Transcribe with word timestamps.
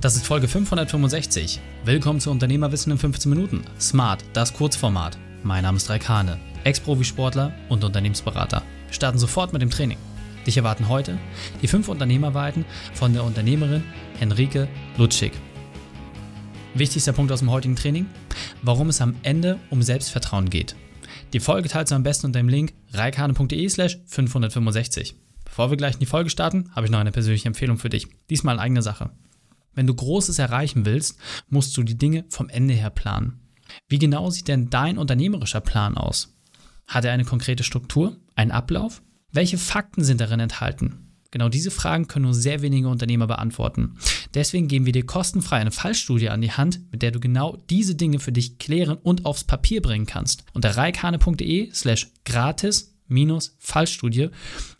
Das 0.00 0.14
ist 0.14 0.28
Folge 0.28 0.46
565. 0.46 1.58
Willkommen 1.84 2.20
zu 2.20 2.30
Unternehmerwissen 2.30 2.92
in 2.92 2.98
15 2.98 3.30
Minuten. 3.30 3.64
Smart, 3.80 4.24
das 4.32 4.54
Kurzformat. 4.54 5.18
Mein 5.42 5.64
Name 5.64 5.76
ist 5.76 5.90
Raikane, 5.90 6.38
Ex-Profisportler 6.62 7.52
und 7.68 7.82
Unternehmensberater. 7.82 8.62
Wir 8.86 8.94
starten 8.94 9.18
sofort 9.18 9.52
mit 9.52 9.60
dem 9.60 9.70
Training. 9.70 9.98
Dich 10.46 10.56
erwarten 10.56 10.88
heute 10.88 11.18
die 11.62 11.66
fünf 11.66 11.88
Unternehmerweiten 11.88 12.64
von 12.94 13.12
der 13.12 13.24
Unternehmerin 13.24 13.82
Henrike 14.20 14.68
Lutschig. 14.96 15.32
Wichtigster 16.74 17.12
Punkt 17.12 17.32
aus 17.32 17.40
dem 17.40 17.50
heutigen 17.50 17.74
Training, 17.74 18.06
warum 18.62 18.90
es 18.90 19.00
am 19.00 19.16
Ende 19.24 19.58
um 19.68 19.82
Selbstvertrauen 19.82 20.48
geht. 20.48 20.76
Die 21.32 21.40
Folge 21.40 21.68
teilst 21.68 21.90
du 21.90 21.96
am 21.96 22.04
besten 22.04 22.26
unter 22.26 22.38
dem 22.38 22.48
Link 22.48 22.72
reikane.de 22.92 23.68
slash 23.68 23.98
565. 24.06 25.16
Bevor 25.44 25.70
wir 25.70 25.76
gleich 25.76 25.94
in 25.94 26.00
die 26.00 26.06
Folge 26.06 26.30
starten, 26.30 26.70
habe 26.76 26.86
ich 26.86 26.92
noch 26.92 27.00
eine 27.00 27.10
persönliche 27.10 27.48
Empfehlung 27.48 27.78
für 27.78 27.88
dich. 27.88 28.06
Diesmal 28.30 28.54
in 28.54 28.60
eigener 28.60 28.82
Sache. 28.82 29.10
Wenn 29.74 29.86
du 29.86 29.94
Großes 29.94 30.38
erreichen 30.38 30.84
willst, 30.84 31.18
musst 31.48 31.76
du 31.76 31.82
die 31.82 31.98
Dinge 31.98 32.24
vom 32.28 32.48
Ende 32.48 32.74
her 32.74 32.90
planen. 32.90 33.40
Wie 33.88 33.98
genau 33.98 34.30
sieht 34.30 34.48
denn 34.48 34.70
dein 34.70 34.98
unternehmerischer 34.98 35.60
Plan 35.60 35.96
aus? 35.96 36.34
Hat 36.86 37.04
er 37.04 37.12
eine 37.12 37.24
konkrete 37.24 37.64
Struktur, 37.64 38.16
einen 38.34 38.50
Ablauf? 38.50 39.02
Welche 39.30 39.58
Fakten 39.58 40.04
sind 40.04 40.20
darin 40.20 40.40
enthalten? 40.40 41.08
Genau 41.30 41.50
diese 41.50 41.70
Fragen 41.70 42.08
können 42.08 42.24
nur 42.24 42.34
sehr 42.34 42.62
wenige 42.62 42.88
Unternehmer 42.88 43.26
beantworten. 43.26 43.98
Deswegen 44.32 44.66
geben 44.66 44.86
wir 44.86 44.94
dir 44.94 45.04
kostenfrei 45.04 45.58
eine 45.58 45.70
Fallstudie 45.70 46.30
an 46.30 46.40
die 46.40 46.52
Hand, 46.52 46.80
mit 46.90 47.02
der 47.02 47.10
du 47.10 47.20
genau 47.20 47.58
diese 47.68 47.94
Dinge 47.94 48.18
für 48.18 48.32
dich 48.32 48.58
klären 48.58 48.96
und 48.96 49.26
aufs 49.26 49.44
Papier 49.44 49.82
bringen 49.82 50.06
kannst. 50.06 50.44
Unter 50.54 50.76
reikane.de 50.76 51.70
slash 51.72 52.08
gratis 52.24 52.94
Fallstudie 53.58 54.28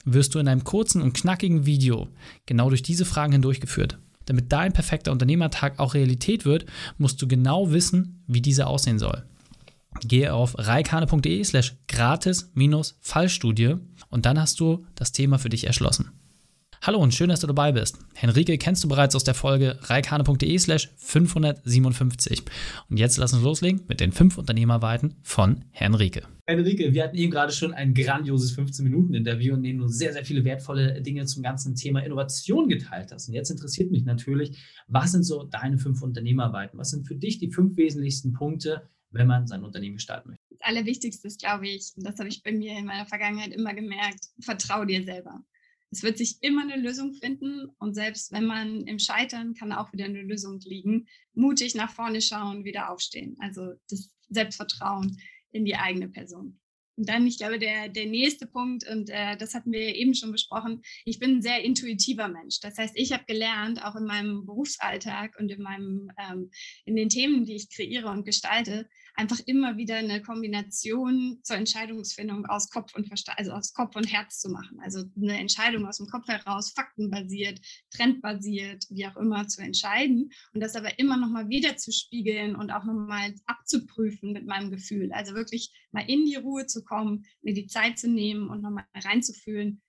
wirst 0.05 0.35
du 0.35 0.39
in 0.39 0.49
einem 0.49 0.65
kurzen 0.65 1.03
und 1.03 1.15
knackigen 1.15 1.67
Video 1.67 2.09
genau 2.47 2.69
durch 2.69 2.83
diese 2.83 3.05
Fragen 3.05 3.33
hindurchgeführt. 3.33 3.99
Damit 4.29 4.53
dein 4.53 4.73
perfekter 4.73 5.11
Unternehmertag 5.11 5.79
auch 5.79 5.95
Realität 5.95 6.45
wird, 6.45 6.67
musst 6.99 7.23
du 7.23 7.29
genau 7.29 7.71
wissen, 7.73 8.23
wie 8.27 8.43
dieser 8.43 8.67
aussehen 8.67 8.99
soll. 8.99 9.25
Gehe 10.01 10.35
auf 10.35 10.55
reikane.de 10.59 11.43
slash 11.43 11.77
gratis-Fallstudie 11.89 13.77
und 14.11 14.27
dann 14.27 14.39
hast 14.41 14.61
du 14.61 14.85
das 14.95 15.13
Thema 15.13 15.39
für 15.39 15.49
dich 15.49 15.67
erschlossen. 15.67 16.13
Hallo 16.81 17.01
und 17.01 17.13
schön, 17.13 17.29
dass 17.29 17.41
du 17.41 17.49
dabei 17.49 17.73
bist. 17.73 17.99
Henrike 18.15 18.57
kennst 18.57 18.85
du 18.85 18.89
bereits 18.89 19.17
aus 19.17 19.25
der 19.25 19.35
Folge 19.35 19.81
reikane.de 19.83 20.59
slash 20.59 20.91
557. 20.99 22.43
Und 22.89 22.99
jetzt 22.99 23.17
lass 23.17 23.33
uns 23.33 23.43
loslegen 23.43 23.83
mit 23.89 23.99
den 23.99 24.13
fünf 24.13 24.39
Unternehmerweiten 24.39 25.17
von 25.23 25.65
Henrike. 25.73 26.23
Henrike, 26.47 26.95
wir 26.95 27.03
hatten 27.03 27.17
eben 27.17 27.33
gerade 27.33 27.53
schon 27.53 27.75
ein 27.75 27.95
grandioses 27.95 28.57
15-Minuten-Interview, 28.57 29.57
in 29.57 29.65
dem 29.65 29.79
du 29.79 29.89
sehr, 29.89 30.13
sehr 30.13 30.25
viele 30.25 30.45
wertvolle 30.45 31.03
Dinge 31.03 31.27
zum 31.27 31.43
ganzen 31.43 31.75
Thema 31.75 31.99
Innovation 32.05 32.69
geteilt 32.69 33.11
hast. 33.11 33.29
Und 33.29 33.35
jetzt 33.35 33.51
interessiert 33.51 33.91
mich 33.91 34.05
natürlich, 34.05 34.57
was 34.87 35.11
sind 35.11 35.25
so 35.25 35.43
deine 35.43 35.79
fünf 35.79 36.01
Unternehmerweiten? 36.01 36.79
Was 36.79 36.91
sind 36.91 37.09
für 37.09 37.17
dich 37.17 37.41
die 37.41 37.51
fünf 37.51 37.77
wesentlichsten 37.77 38.33
Punkte, 38.33 38.89
wenn 39.11 39.27
man 39.27 39.49
sein 39.49 39.65
Unternehmen 39.65 39.99
starten 39.99 40.31
möchte? 40.31 40.45
Das 40.51 40.61
Allerwichtigste 40.61 41.27
ist, 41.27 41.41
glaube 41.41 41.67
ich, 41.67 41.93
und 41.97 42.07
das 42.07 42.21
habe 42.21 42.29
ich 42.29 42.45
bei 42.45 42.53
mir 42.53 42.79
in 42.79 42.87
meiner 42.87 43.07
Vergangenheit 43.07 43.53
immer 43.53 43.75
gemerkt, 43.75 44.27
vertraue 44.41 44.87
dir 44.87 45.03
selber 45.03 45.43
es 45.91 46.03
wird 46.03 46.19
sich 46.19 46.39
immer 46.43 46.63
eine 46.63 46.77
Lösung 46.77 47.15
finden 47.15 47.67
und 47.79 47.95
selbst 47.95 48.33
wenn 48.33 48.45
man 48.45 48.87
im 48.87 48.99
Scheitern 48.99 49.55
kann 49.55 49.73
auch 49.73 49.93
wieder 49.93 50.05
eine 50.05 50.23
Lösung 50.23 50.61
liegen. 50.61 51.07
Mutig 51.35 51.75
nach 51.75 51.91
vorne 51.91 52.21
schauen, 52.21 52.65
wieder 52.65 52.91
aufstehen. 52.91 53.37
Also 53.41 53.73
das 53.89 54.11
Selbstvertrauen 54.29 55.19
in 55.51 55.65
die 55.65 55.77
eigene 55.77 56.09
Person. 56.09 56.61
Und 56.99 57.09
dann, 57.09 57.29
ich 57.29 57.39
glaube, 57.39 57.61
der, 57.61 57.89
der 57.89 58.07
nächste 58.07 58.47
Punkt, 58.47 58.85
und 58.89 59.09
äh, 59.09 59.37
das 59.37 59.55
hatten 59.55 59.71
wir 59.71 59.95
eben 59.95 60.15
schon 60.15 60.33
besprochen, 60.33 60.83
ich 61.05 61.21
bin 61.21 61.37
ein 61.37 61.43
sehr 61.43 61.63
intuitiver 61.63 62.27
Mensch. 62.27 62.59
Das 62.59 62.77
heißt, 62.77 62.95
ich 62.97 63.13
habe 63.13 63.25
gelernt, 63.25 63.85
auch 63.85 63.95
in 63.95 64.05
meinem 64.05 64.45
Berufsalltag 64.45 65.39
und 65.39 65.49
in, 65.49 65.63
meinem, 65.63 66.11
ähm, 66.19 66.51
in 66.87 66.97
den 66.97 67.09
Themen, 67.09 67.45
die 67.45 67.55
ich 67.55 67.71
kreiere 67.71 68.11
und 68.11 68.25
gestalte, 68.25 68.89
einfach 69.19 69.41
immer 69.47 69.77
wieder 69.77 69.97
eine 69.97 70.23
Kombination 70.23 71.41
zur 71.43 71.57
Entscheidungsfindung 71.57 72.47
aus 72.47 72.71
Kopf 72.71 72.95
und 72.95 73.09
Verstand, 73.09 73.37
also 73.37 73.51
aus 73.51 73.75
Kopf 73.75 73.97
und 73.97 74.05
Herz 74.05 74.39
zu 74.39 74.49
machen. 74.49 74.79
Also 74.81 75.03
eine 75.21 75.39
Entscheidung 75.39 75.87
aus 75.87 75.97
dem 75.97 76.07
Kopf 76.07 76.29
heraus, 76.29 76.71
faktenbasiert, 76.71 77.61
trendbasiert, 77.91 78.85
wie 78.91 79.07
auch 79.09 79.17
immer 79.17 79.49
zu 79.49 79.61
entscheiden 79.61 80.31
und 80.55 80.61
das 80.61 80.77
aber 80.77 81.01
immer 81.01 81.17
nochmal 81.17 81.49
wieder 81.49 81.77
zu 81.77 81.91
spiegeln 81.91 82.55
und 82.55 82.71
auch 82.71 82.85
nochmal 82.85 83.35
abzuprüfen 83.47 84.33
mit 84.33 84.47
meinem 84.47 84.71
Gefühl. 84.71 85.11
Also 85.13 85.35
wirklich 85.35 85.73
mal 85.91 86.09
in 86.09 86.25
die 86.25 86.37
Ruhe 86.37 86.67
zu 86.67 86.85
kommen, 86.85 87.27
mir 87.43 87.55
die 87.55 87.67
Zeit 87.67 87.99
zu 87.99 88.09
nehmen 88.09 88.49
und 88.49 88.63
nochmal 88.63 88.85
reinzufühlen, 88.95 89.83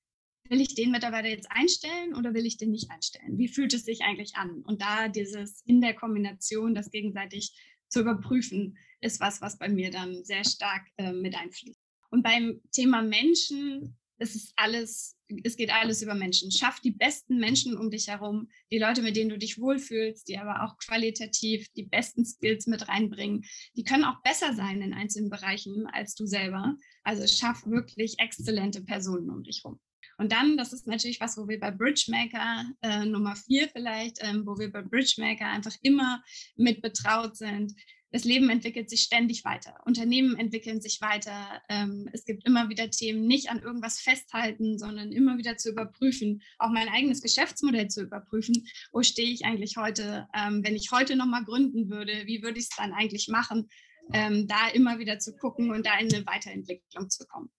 will 0.50 0.60
ich 0.60 0.74
den 0.74 0.90
Mitarbeiter 0.90 1.30
jetzt 1.30 1.52
einstellen 1.52 2.16
oder 2.16 2.34
will 2.34 2.48
ich 2.48 2.58
den 2.58 2.72
nicht 2.72 2.90
einstellen? 2.90 3.38
Wie 3.38 3.48
fühlt 3.48 3.76
es 3.76 3.86
sich 3.86 4.02
eigentlich 4.02 4.38
an? 4.38 4.64
Und 4.64 4.82
da 4.82 5.08
dieses 5.08 5.62
in 5.68 5.82
der 5.82 5.94
Kombination, 5.94 6.74
das 6.74 6.90
gegenseitig 6.90 7.54
zu 7.90 8.02
überprüfen, 8.02 8.76
ist 9.02 9.20
was, 9.20 9.42
was 9.42 9.58
bei 9.58 9.70
mir 9.70 9.92
dann 9.92 10.24
sehr 10.24 10.44
stark 10.44 10.88
äh, 10.98 11.12
mit 11.12 11.36
einfließt. 11.36 11.80
Und 12.12 12.24
beim 12.24 12.62
Thema 12.72 13.02
Menschen 13.02 13.98
es 14.20 14.36
ist 14.36 14.54
alles, 14.58 15.18
es 15.44 15.56
geht 15.56 15.72
alles 15.72 16.02
über 16.02 16.14
Menschen. 16.14 16.52
Schaff 16.52 16.82
die 16.82 16.92
besten 16.92 17.40
Menschen 17.40 17.78
um 17.78 17.90
dich 17.90 18.10
herum, 18.10 18.50
die 18.72 18.78
Leute, 18.78 19.02
mit 19.02 19.16
denen 19.16 19.30
du 19.30 19.38
dich 19.38 19.60
wohlfühlst, 19.60 20.28
die 20.28 20.38
aber 20.38 20.64
auch 20.64 20.78
qualitativ 20.78 21.68
die 21.76 21.84
besten 21.84 22.26
Skills 22.26 22.68
mit 22.68 22.88
reinbringen. 22.88 23.46
Die 23.76 23.84
können 23.84 24.04
auch 24.04 24.22
besser 24.22 24.54
sein 24.54 24.82
in 24.82 24.94
einzelnen 24.94 25.30
Bereichen 25.30 25.88
als 25.88 26.16
du 26.16 26.26
selber. 26.26 26.76
Also 27.04 27.26
schaff 27.28 27.66
wirklich 27.66 28.20
exzellente 28.20 28.84
Personen 28.84 29.30
um 29.30 29.44
dich 29.44 29.62
herum. 29.64 29.80
Und 30.18 30.34
dann, 30.34 30.58
das 30.58 30.74
ist 30.74 30.86
natürlich 30.86 31.22
was, 31.22 31.38
wo 31.38 31.48
wir 31.48 31.62
bei 31.62 31.72
Bridgemaker 31.72 32.66
äh, 32.82 33.06
Nummer 33.06 33.38
vier 33.38 33.70
vielleicht, 33.70 34.18
ähm, 34.20 34.46
wo 34.46 34.58
wir 34.58 34.70
bei 34.70 34.82
Bridgemaker 34.82 35.46
einfach 35.46 35.76
immer 35.82 36.22
mit 36.58 36.82
betraut 36.82 37.38
sind, 37.38 37.74
das 38.12 38.24
Leben 38.24 38.50
entwickelt 38.50 38.90
sich 38.90 39.02
ständig 39.02 39.46
weiter. 39.46 39.76
Unternehmen 39.86 40.36
entwickeln 40.36 40.82
sich 40.82 41.00
weiter. 41.00 41.62
Ähm, 41.70 42.10
es 42.12 42.26
gibt 42.26 42.46
immer 42.46 42.70
wieder 42.70 42.90
Themen, 42.90 43.28
nicht 43.28 43.50
an 43.50 43.62
irgendwas 43.62 44.00
festhalten, 44.00 44.80
sondern 44.80 45.12
immer 45.12 45.38
wieder 45.38 45.58
zu 45.58 45.70
überprüfen, 45.70 46.42
auch 46.58 46.70
mein 46.70 46.90
eigenes 46.90 47.22
Geschäftsmodell 47.22 47.88
zu 47.88 48.02
überprüfen. 48.02 48.68
Wo 48.92 49.04
stehe 49.04 49.32
ich 49.32 49.46
eigentlich 49.46 49.78
heute? 49.78 50.28
Ähm, 50.34 50.64
wenn 50.64 50.76
ich 50.76 50.92
heute 50.92 51.16
nochmal 51.16 51.46
gründen 51.46 51.90
würde, 51.90 52.24
wie 52.26 52.42
würde 52.42 52.58
ich 52.58 52.66
es 52.66 52.76
dann 52.76 52.94
eigentlich 52.94 53.28
machen? 53.28 53.70
Ähm, 54.12 54.48
da 54.48 54.70
immer 54.70 54.98
wieder 54.98 55.20
zu 55.20 55.36
gucken 55.36 55.70
und 55.70 55.86
da 55.86 56.00
in 56.00 56.12
eine 56.12 56.26
Weiterentwicklung 56.26 57.12
zu 57.12 57.28
kommen. 57.28 57.52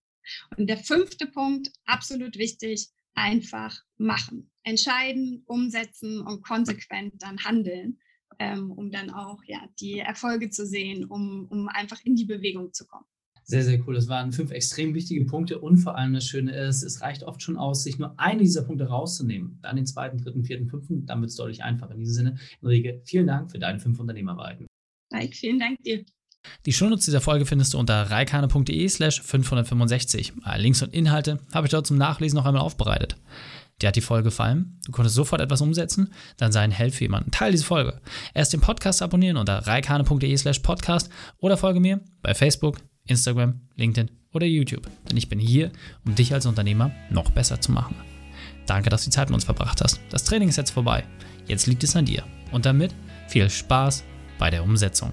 Und 0.57 0.67
der 0.67 0.79
fünfte 0.79 1.27
Punkt, 1.27 1.71
absolut 1.85 2.37
wichtig, 2.37 2.89
einfach 3.15 3.81
machen. 3.99 4.51
Entscheiden, 4.65 5.45
umsetzen 5.47 6.21
und 6.21 6.43
konsequent 6.43 7.15
dann 7.23 7.45
handeln 7.45 8.00
ähm, 8.41 8.73
um 8.73 8.91
dann 8.91 9.11
auch 9.11 9.39
ja, 9.45 9.61
die 9.79 10.01
Erfolge 10.01 10.51
zu 10.51 10.67
sehen, 10.67 11.05
um, 11.05 11.47
um 11.51 11.69
einfach 11.69 12.01
in 12.05 12.17
die 12.17 12.25
Bewegung 12.25 12.73
zu 12.73 12.87
kommen. 12.87 13.05
Sehr, 13.45 13.65
sehr 13.65 13.87
cool. 13.87 13.95
Das 13.95 14.09
waren 14.09 14.33
fünf 14.33 14.51
extrem 14.51 14.95
wichtige 14.95 15.25
Punkte 15.25 15.61
und 15.61 15.79
vor 15.79 15.97
allem 15.97 16.15
das 16.15 16.25
Schöne 16.25 16.57
ist, 16.57 16.83
es 16.83 17.03
reicht 17.03 17.23
oft 17.25 17.43
schon 17.43 17.57
aus, 17.57 17.83
sich 17.83 17.99
nur 17.99 18.19
einen 18.19 18.39
dieser 18.41 18.63
Punkte 18.63 18.87
rauszunehmen. 18.87 19.59
Dann 19.61 19.77
den 19.77 19.87
zweiten, 19.87 20.19
dritten, 20.19 20.45
vierten, 20.45 20.69
fünften, 20.69 21.05
dann 21.05 21.21
wird 21.21 21.31
es 21.31 21.37
deutlich 21.37 21.63
einfacher. 21.63 21.93
In 21.93 21.99
diesem 21.99 22.15
Sinne, 22.15 22.39
Enrique, 22.63 23.03
vielen 23.05 23.27
Dank 23.27 23.51
für 23.51 23.59
deine 23.59 23.79
fünf 23.79 23.99
Unternehmerweiten. 24.01 24.67
Mike, 25.13 25.35
vielen 25.35 25.59
Dank 25.59 25.83
dir. 25.83 26.05
Die 26.65 26.73
Shownotes 26.73 27.05
dieser 27.05 27.21
Folge 27.21 27.45
findest 27.45 27.75
du 27.75 27.79
unter 27.79 28.11
reikane.de 28.11 28.89
slash 28.89 29.21
565. 29.21 30.33
Links 30.57 30.83
und 30.83 30.95
Inhalte 30.95 31.41
habe 31.53 31.67
ich 31.67 31.71
dort 31.73 31.87
zum 31.87 31.99
Nachlesen 31.99 32.37
noch 32.37 32.47
einmal 32.47 32.63
aufbereitet. 32.63 33.17
Dir 33.81 33.89
hat 33.89 33.97
die 33.97 34.01
Folge 34.01 34.25
gefallen? 34.25 34.79
Du 34.85 34.93
konntest 34.93 35.15
sofort 35.15 35.41
etwas 35.41 35.61
umsetzen? 35.61 36.13
Dann 36.37 36.53
sei 36.53 36.61
ein 36.61 36.71
Held 36.71 36.95
für 36.95 37.05
jemanden. 37.05 37.31
Teil 37.31 37.53
diese 37.53 37.65
Folge. 37.65 38.01
Erst 38.35 38.53
den 38.53 38.61
Podcast 38.61 39.03
abonnieren 39.03 39.37
unter 39.37 39.67
reikane.de 39.67 40.37
slash 40.37 40.59
podcast 40.59 41.11
oder 41.39 41.57
folge 41.57 41.81
mir 41.81 42.01
bei 42.23 42.35
Facebook, 42.35 42.79
Instagram, 43.07 43.61
LinkedIn 43.77 44.11
oder 44.33 44.47
YouTube. 44.47 44.87
Denn 45.09 45.17
ich 45.17 45.29
bin 45.29 45.39
hier, 45.39 45.71
um 46.05 46.15
dich 46.15 46.33
als 46.35 46.47
Unternehmer 46.47 46.91
noch 47.11 47.31
besser 47.31 47.61
zu 47.61 47.73
machen. 47.73 47.97
Danke, 48.67 48.91
dass 48.91 49.03
du 49.03 49.11
die 49.11 49.15
Zeit 49.15 49.29
mit 49.29 49.35
uns 49.35 49.45
verbracht 49.45 49.81
hast. 49.83 50.01
Das 50.11 50.25
Training 50.25 50.49
ist 50.49 50.57
jetzt 50.57 50.71
vorbei. 50.71 51.05
Jetzt 51.47 51.67
liegt 51.67 51.83
es 51.83 51.97
an 51.97 52.05
dir. 52.05 52.23
Und 52.53 52.67
damit 52.67 52.95
viel 53.29 53.49
Spaß 53.49 54.05
bei 54.39 54.51
der 54.51 54.63
Umsetzung. 54.63 55.13